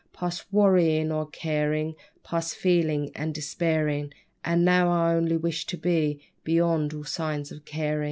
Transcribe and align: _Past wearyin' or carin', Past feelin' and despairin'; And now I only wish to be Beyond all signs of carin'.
_Past 0.15 0.45
wearyin' 0.51 1.11
or 1.11 1.27
carin', 1.27 1.93
Past 2.23 2.55
feelin' 2.55 3.11
and 3.13 3.35
despairin'; 3.35 4.11
And 4.43 4.65
now 4.65 4.89
I 4.91 5.13
only 5.13 5.37
wish 5.37 5.67
to 5.67 5.77
be 5.77 6.25
Beyond 6.43 6.91
all 6.95 7.03
signs 7.03 7.51
of 7.51 7.65
carin'. 7.65 7.99